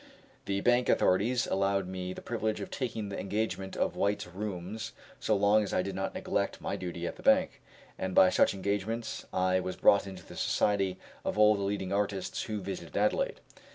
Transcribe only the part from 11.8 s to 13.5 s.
artists who visited Adelaide.